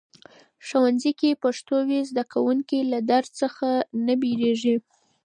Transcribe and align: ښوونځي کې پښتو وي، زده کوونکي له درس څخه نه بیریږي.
ښوونځي 0.67 1.11
کې 1.19 1.39
پښتو 1.43 1.75
وي، 1.87 1.99
زده 2.09 2.23
کوونکي 2.33 2.79
له 2.91 2.99
درس 3.11 3.29
څخه 3.41 3.67
نه 4.05 4.13
بیریږي. 4.21 4.75